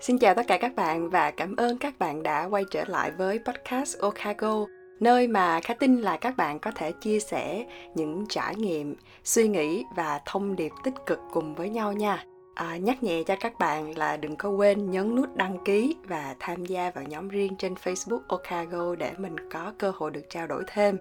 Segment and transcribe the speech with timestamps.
[0.00, 3.10] Xin chào tất cả các bạn và cảm ơn các bạn đã quay trở lại
[3.10, 4.66] với podcast Okago,
[5.00, 7.64] nơi mà khá tin là các bạn có thể chia sẻ
[7.94, 8.94] những trải nghiệm,
[9.24, 12.24] suy nghĩ và thông điệp tích cực cùng với nhau nha.
[12.54, 16.34] À, nhắc nhẹ cho các bạn là đừng có quên nhấn nút đăng ký và
[16.40, 20.46] tham gia vào nhóm riêng trên Facebook Okago để mình có cơ hội được trao
[20.46, 20.98] đổi thêm.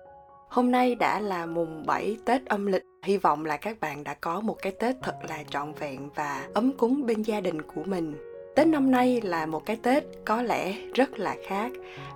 [0.50, 2.84] Hôm nay đã là mùng 7 Tết âm lịch.
[3.04, 6.48] Hy vọng là các bạn đã có một cái Tết thật là trọn vẹn và
[6.54, 8.16] ấm cúng bên gia đình của mình
[8.58, 11.72] Tết năm nay là một cái Tết có lẽ rất là khác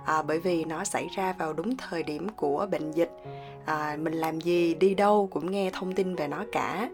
[0.06, 3.10] à, bởi vì nó xảy ra vào đúng thời điểm của bệnh dịch.
[3.64, 6.90] À, mình làm gì, đi đâu cũng nghe thông tin về nó cả.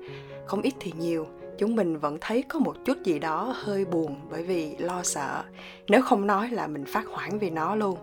[0.47, 1.27] Không ít thì nhiều,
[1.59, 5.45] chúng mình vẫn thấy có một chút gì đó hơi buồn bởi vì lo sợ.
[5.89, 7.99] Nếu không nói là mình phát hoảng vì nó luôn.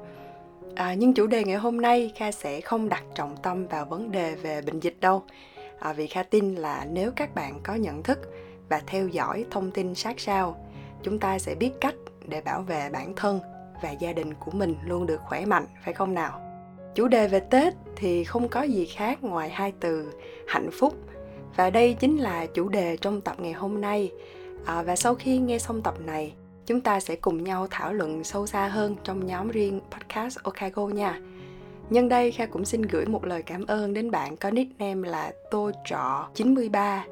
[0.76, 4.12] À, nhưng chủ đề ngày hôm nay Kha sẽ không đặt trọng tâm vào vấn
[4.12, 5.24] đề về bệnh dịch đâu.
[5.80, 8.20] À, vì Kha tin là nếu các bạn có nhận thức
[8.70, 10.65] và theo dõi thông tin sát sao
[11.06, 11.96] chúng ta sẽ biết cách
[12.28, 13.40] để bảo vệ bản thân
[13.82, 16.42] và gia đình của mình luôn được khỏe mạnh phải không nào?
[16.96, 20.14] Chủ đề về tết thì không có gì khác ngoài hai từ
[20.48, 20.94] hạnh phúc.
[21.56, 24.12] Và đây chính là chủ đề trong tập ngày hôm nay.
[24.66, 26.34] À, và sau khi nghe xong tập này
[26.66, 30.88] chúng ta sẽ cùng nhau thảo luận sâu xa hơn trong nhóm riêng podcast Okago
[30.88, 31.20] nha.
[31.90, 35.32] Nhân đây Kha cũng xin gửi một lời cảm ơn đến bạn có nickname là
[35.52, 37.06] Tô Trọ 93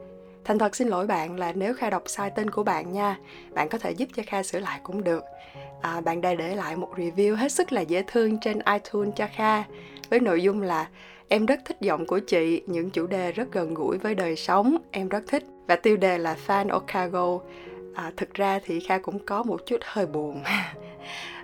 [0.46, 3.18] Thành thật xin lỗi bạn là nếu Kha đọc sai tên của bạn nha
[3.54, 5.24] Bạn có thể giúp cho Kha sửa lại cũng được.
[5.82, 9.28] À, Bạn đã để lại một review hết sức là dễ thương trên iTunes cho
[9.36, 9.64] Kha
[10.10, 10.88] Với nội dung là
[11.28, 14.78] Em rất thích giọng của chị, những chủ đề rất gần gũi với đời sống,
[14.92, 15.44] em rất thích.
[15.68, 17.40] Và tiêu đề là Fan Okago
[17.96, 20.44] à, Thực ra thì Kha cũng có một chút hơi buồn.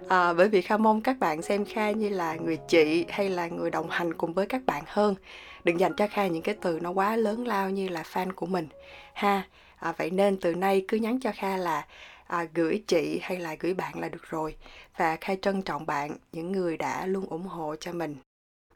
[0.08, 3.48] À, Bởi vì Kha mong các bạn xem Kha như là người chị hay là
[3.48, 5.16] người đồng hành cùng với các bạn hơn.
[5.64, 8.46] Đừng dành cho kha những cái từ nó quá lớn lao như là fan của
[8.46, 8.68] mình.
[9.14, 9.44] Ha
[9.76, 11.86] à, vậy nên từ nay cứ nhắn cho kha là
[12.28, 14.56] à, gửi chị hay là gửi bạn là được rồi.
[14.98, 18.16] Và kha trân trọng bạn những người đã luôn ủng hộ cho mình.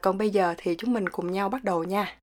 [0.00, 2.16] Còn bây giờ thì chúng mình cùng nhau bắt đầu nha.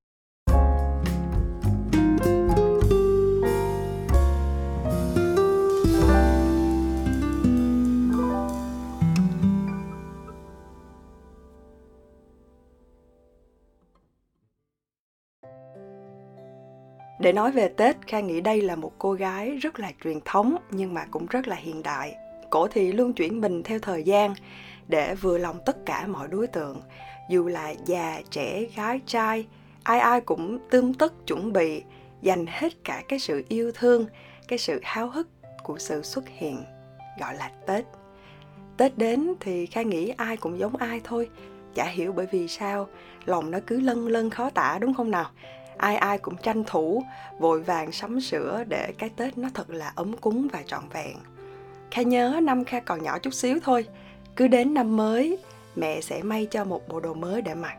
[17.21, 20.57] Để nói về Tết, Kha nghĩ đây là một cô gái rất là truyền thống
[20.71, 22.15] nhưng mà cũng rất là hiện đại.
[22.49, 24.33] Cổ thì luôn chuyển mình theo thời gian
[24.87, 26.81] để vừa lòng tất cả mọi đối tượng,
[27.29, 29.45] dù là già, trẻ, gái, trai,
[29.83, 31.83] ai ai cũng tươm tất chuẩn bị
[32.21, 34.05] dành hết cả cái sự yêu thương,
[34.47, 35.27] cái sự háo hức
[35.63, 36.63] của sự xuất hiện
[37.19, 37.85] gọi là Tết.
[38.77, 41.29] Tết đến thì Kha nghĩ ai cũng giống ai thôi,
[41.75, 42.87] chả hiểu bởi vì sao
[43.25, 45.29] lòng nó cứ lân lân khó tả đúng không nào
[45.81, 47.03] ai ai cũng tranh thủ
[47.39, 51.17] vội vàng sắm sửa để cái tết nó thật là ấm cúng và trọn vẹn.
[51.91, 53.85] Kha nhớ năm kha còn nhỏ chút xíu thôi
[54.35, 55.37] cứ đến năm mới
[55.75, 57.75] mẹ sẽ may cho một bộ đồ mới để mặc.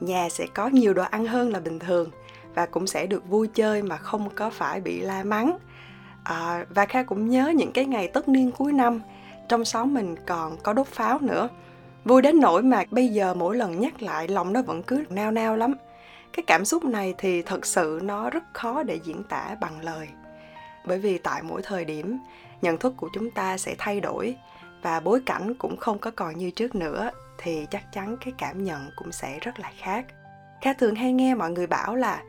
[0.00, 2.10] Nhà sẽ có nhiều đồ ăn hơn là bình thường
[2.54, 5.58] và cũng sẽ được vui chơi mà không có phải bị la mắng.
[6.24, 9.00] À, và kha cũng nhớ những cái ngày tất niên cuối năm
[9.48, 11.48] trong xóm mình còn có đốt pháo nữa.
[12.04, 15.30] Vui đến nỗi mà bây giờ mỗi lần nhắc lại lòng nó vẫn cứ nao
[15.30, 15.74] nao lắm
[16.32, 20.08] cái cảm xúc này thì thật sự nó rất khó để diễn tả bằng lời.
[20.86, 22.18] Bởi vì tại mỗi thời điểm,
[22.62, 24.36] nhận thức của chúng ta sẽ thay đổi
[24.82, 28.64] và bối cảnh cũng không có còn như trước nữa, thì chắc chắn cái cảm
[28.64, 30.06] nhận cũng sẽ rất là khác.
[30.60, 32.22] Kha thường hay nghe mọi người bảo là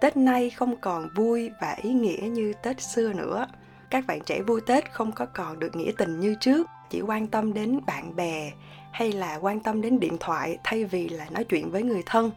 [0.00, 3.46] tết nay không còn vui và ý nghĩa như tết xưa nữa.
[3.90, 7.26] Các bạn trẻ vui tết không có còn được nghĩa tình như trước, chỉ quan
[7.26, 8.52] tâm đến bạn bè
[8.92, 12.30] hay là quan tâm đến điện thoại thay vì là nói chuyện với người thân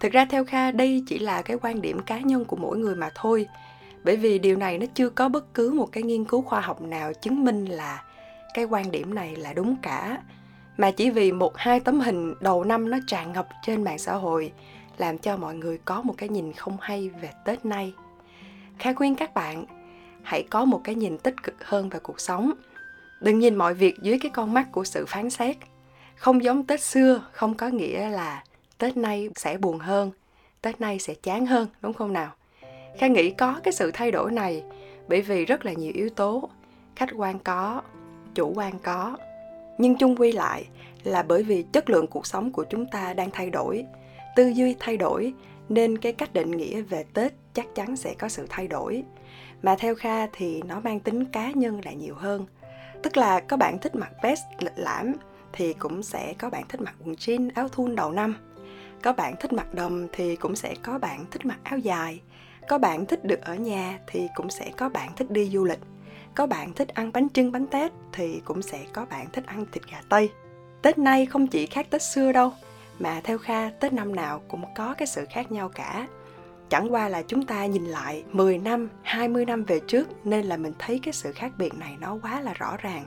[0.00, 2.94] thực ra theo kha, đây chỉ là cái quan điểm cá nhân của mỗi người
[2.94, 3.46] mà thôi.
[4.04, 6.82] Bởi vì điều này nó chưa có bất cứ một cái nghiên cứu khoa học
[6.82, 8.02] nào chứng minh là
[8.54, 10.18] cái quan điểm này là đúng cả.
[10.76, 14.14] Mà chỉ vì một, hai tấm hình đầu năm nó tràn ngập trên mạng xã
[14.14, 14.52] hội,
[14.98, 17.92] làm cho mọi người có một cái nhìn không hay về tết nay.
[18.78, 19.64] Kha khuyên các bạn,
[20.22, 22.52] hãy có một cái nhìn tích cực hơn về cuộc sống.
[23.20, 25.56] Đừng nhìn mọi việc dưới cái con mắt của sự phán xét.
[26.16, 28.42] Không giống tết xưa, không có nghĩa là
[28.78, 30.10] tết nay sẽ buồn hơn,
[30.62, 32.32] tết nay sẽ chán hơn, đúng không nào?
[32.98, 34.62] Kha nghĩ có cái sự thay đổi này
[35.08, 36.48] bởi vì rất là nhiều yếu tố,
[36.96, 37.82] khách quan có,
[38.34, 39.16] chủ quan có.
[39.78, 40.64] Nhưng chung quy lại
[41.04, 43.84] là bởi vì chất lượng cuộc sống của chúng ta đang thay đổi,
[44.36, 45.34] tư duy thay đổi,
[45.68, 49.02] nên cái cách định nghĩa về tết chắc chắn sẽ có sự thay đổi.
[49.62, 52.46] Mà theo kha thì nó mang tính cá nhân là nhiều hơn.
[53.02, 55.12] Tức là có bạn thích mặc vest lịch lãm
[55.52, 58.36] thì cũng sẽ có bạn thích mặc quần jean, áo thun đầu năm
[59.02, 62.20] có bạn thích mặc đầm thì cũng sẽ có bạn thích mặc áo dài
[62.68, 65.80] có bạn thích được ở nhà thì cũng sẽ có bạn thích đi du lịch
[66.34, 69.66] có bạn thích ăn bánh trưng bánh tét thì cũng sẽ có bạn thích ăn
[69.72, 70.30] thịt gà tây
[70.82, 72.52] tết nay không chỉ khác tết xưa đâu
[72.98, 76.06] mà theo kha tết năm nào cũng có cái sự khác nhau cả
[76.68, 80.56] chẳng qua là chúng ta nhìn lại 10 năm, 20 năm về trước nên là
[80.56, 83.04] mình thấy cái sự khác biệt này nó quá là rõ ràng.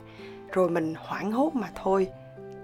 [0.52, 2.08] Rồi mình hoảng hốt mà thôi.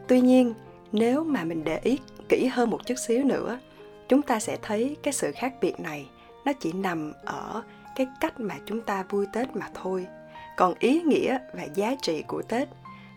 [0.08, 0.54] Tuy nhiên,
[0.92, 3.60] nếu mà mình để ý kỹ hơn một chút xíu nữa,
[4.08, 6.10] chúng ta sẽ thấy cái sự khác biệt này
[6.46, 7.64] nó chỉ nằm ở
[7.96, 10.08] cái cách mà chúng ta vui Tết mà thôi.
[10.58, 12.68] Còn ý nghĩa và giá trị của Tết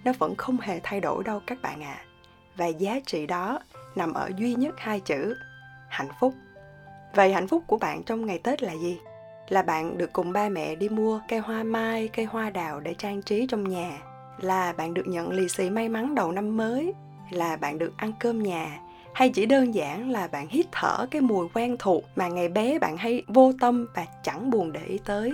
[0.04, 1.96] nó vẫn không hề thay đổi đâu các bạn ạ.
[1.98, 2.04] À.
[2.56, 3.58] Và giá trị đó
[3.94, 5.34] nằm ở duy nhất hai chữ
[5.88, 6.34] hạnh phúc
[7.14, 8.98] Vậy hạnh phúc của bạn trong ngày Tết là gì?
[9.48, 12.94] Là bạn được cùng ba mẹ đi mua cây hoa mai, cây hoa đào để
[12.94, 13.98] trang trí trong nhà.
[14.40, 16.94] Là bạn được nhận lì xì may mắn đầu năm mới.
[17.30, 18.80] Là bạn được ăn cơm nhà.
[19.14, 22.78] Hay chỉ đơn giản là bạn hít thở cái mùi quen thuộc mà ngày bé
[22.78, 25.32] bạn hay vô tâm và chẳng buồn để ý tới.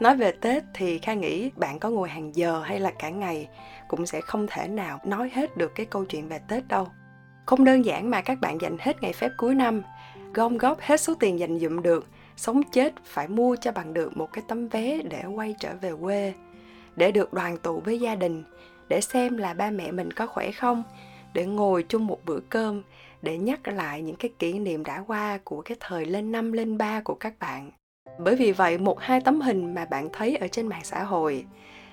[0.00, 3.48] Nói về Tết thì Kha nghĩ bạn có ngồi hàng giờ hay là cả ngày
[3.88, 6.88] cũng sẽ không thể nào nói hết được cái câu chuyện về Tết đâu.
[7.46, 9.82] Không đơn giản mà các bạn dành hết ngày phép cuối năm,
[10.34, 12.06] gom góp hết số tiền dành dụm được,
[12.36, 15.92] sống chết phải mua cho bằng được một cái tấm vé để quay trở về
[16.00, 16.34] quê,
[16.96, 18.44] để được đoàn tụ với gia đình,
[18.88, 20.82] để xem là ba mẹ mình có khỏe không
[21.34, 22.82] để ngồi chung một bữa cơm,
[23.22, 26.78] để nhắc lại những cái kỷ niệm đã qua của cái thời lên năm, lên
[26.78, 27.70] ba của các bạn.
[28.18, 31.44] Bởi vì vậy, một hai tấm hình mà bạn thấy ở trên mạng xã hội,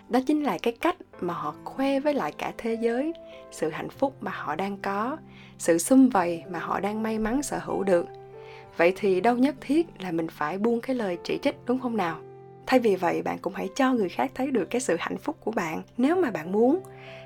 [0.09, 3.13] đó chính là cái cách mà họ khoe với lại cả thế giới,
[3.51, 5.17] sự hạnh phúc mà họ đang có,
[5.57, 8.05] sự xung vầy mà họ đang may mắn sở hữu được.
[8.77, 11.97] Vậy thì đâu nhất thiết là mình phải buông cái lời chỉ trích, đúng không
[11.97, 12.19] nào?
[12.65, 15.37] Thay vì vậy, bạn cũng hãy cho người khác thấy được cái sự hạnh phúc
[15.43, 16.79] của bạn, nếu mà bạn muốn.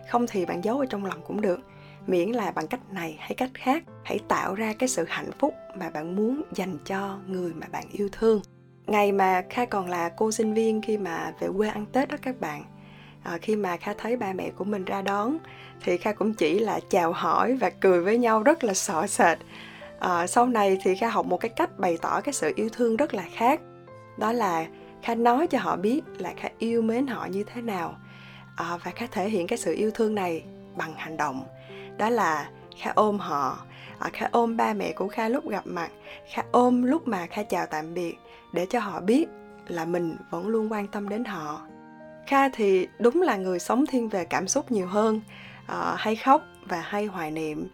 [0.09, 1.59] Không thì bạn giấu ở trong lòng cũng được
[2.07, 5.53] miễn là bằng cách này hay cách khác hãy tạo ra cái sự hạnh phúc
[5.77, 8.41] mà bạn muốn dành cho người mà bạn yêu thương.
[8.87, 12.17] Ngày mà kha còn là cô sinh viên khi mà về quê ăn tết đó
[12.21, 12.63] các bạn
[13.23, 15.37] à, khi mà kha thấy ba mẹ của mình ra đón
[15.83, 19.37] thì kha cũng chỉ là chào hỏi và cười với nhau rất là sợ sệt.
[19.99, 22.95] À, sau này thì kha học một cái cách bày tỏ cái sự yêu thương
[22.95, 23.61] rất là khác.
[24.17, 24.65] Đó là
[25.03, 27.95] kha nói cho họ biết là kha yêu mến họ như thế nào
[28.55, 30.43] à, và kha thể hiện cái sự yêu thương này
[30.75, 31.43] bằng hành động
[32.01, 33.57] đó là kha ôm họ.
[33.99, 35.89] À, kha ôm ba mẹ của kha lúc gặp mặt
[36.33, 38.15] kha ôm lúc mà kha chào tạm biệt
[38.53, 39.25] để cho họ biết
[39.67, 41.61] là mình vẫn luôn quan tâm đến họ.
[42.27, 45.21] Kha thì đúng là người sống thiên về cảm xúc nhiều hơn
[45.67, 47.67] à, hay khóc và hay hoài niệm.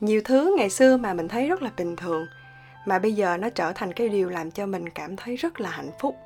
[0.00, 2.26] Nhiều thứ ngày xưa mà mình thấy rất là bình thường
[2.86, 5.70] mà bây giờ nó trở thành cái điều làm cho mình cảm thấy rất là
[5.70, 6.16] hạnh phúc.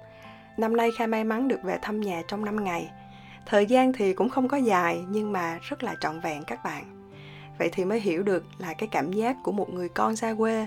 [0.56, 2.90] Năm nay kha may mắn được về thăm nhà trong 5 ngày.
[3.46, 6.93] Thời gian thì cũng không có dài nhưng mà rất là trọn vẹn các bạn
[7.58, 10.66] vậy thì mới hiểu được là cái cảm giác của một người con xa quê.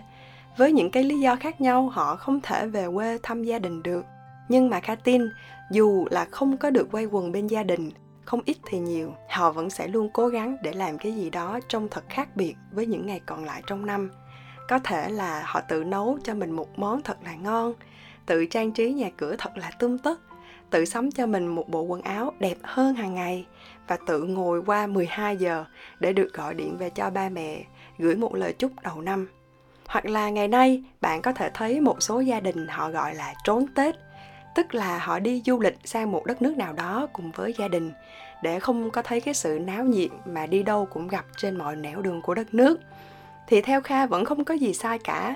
[0.57, 3.83] Với những cái lý do khác nhau, họ không thể về quê thăm gia đình
[3.83, 4.05] được.
[4.49, 5.21] Nhưng mà kha tin,
[5.71, 7.91] dù là không có được quay quần bên gia đình,
[8.25, 11.59] không ít thì nhiều, họ vẫn sẽ luôn cố gắng để làm cái gì đó
[11.67, 14.11] trông thật khác biệt với những ngày còn lại trong năm.
[14.69, 17.73] Có thể là họ tự nấu cho mình một món thật là ngon,
[18.25, 20.19] tự trang trí nhà cửa thật là tươm tất
[20.69, 23.45] tự sắm cho mình một bộ quần áo đẹp hơn hàng ngày
[23.87, 25.65] và tự ngồi qua 12 giờ
[25.99, 27.63] để được gọi điện về cho ba mẹ,
[27.97, 29.27] gửi một lời chúc đầu năm.
[29.87, 33.33] Hoặc là ngày nay, bạn có thể thấy một số gia đình họ gọi là
[33.43, 33.95] trốn Tết,
[34.55, 37.67] tức là họ đi du lịch sang một đất nước nào đó cùng với gia
[37.67, 37.91] đình
[38.43, 41.75] để không có thấy cái sự náo nhiệt mà đi đâu cũng gặp trên mọi
[41.75, 42.79] nẻo đường của đất nước
[43.47, 45.35] thì theo kha vẫn không có gì sai cả,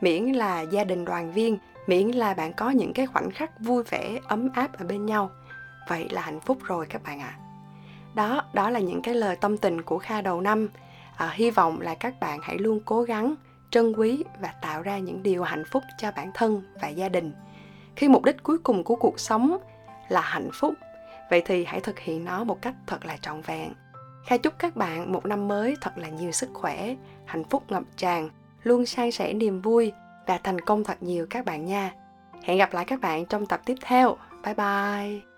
[0.00, 3.82] miễn là gia đình đoàn viên miễn là bạn có những cái khoảnh khắc vui
[3.82, 5.30] vẻ ấm áp ở bên nhau.
[5.88, 7.36] Vậy là hạnh phúc rồi các bạn ạ.
[7.38, 7.40] À.
[8.14, 10.68] đó đó là những cái lời tâm tình của kha đầu năm.
[11.16, 13.34] À, hy vọng là các bạn hãy luôn cố gắng
[13.70, 17.32] trân quý và tạo ra những điều hạnh phúc cho bản thân và gia đình.
[17.96, 19.58] Khi mục đích cuối cùng của cuộc sống
[20.08, 20.74] là hạnh phúc
[21.30, 23.72] vậy thì hãy thực hiện nó một cách thật là trọn vẹn.
[24.26, 27.82] Kha chúc các bạn một năm mới thật là nhiều sức khỏe hạnh phúc ngập
[27.96, 28.28] tràn
[28.62, 29.92] luôn san sẻ niềm vui
[30.26, 31.92] và thành công thật nhiều các bạn nha.
[32.44, 34.16] Hẹn gặp lại các bạn trong tập tiếp theo.
[34.44, 35.31] Bye bye.